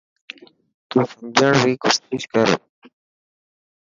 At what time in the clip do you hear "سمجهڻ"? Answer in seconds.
1.11-1.55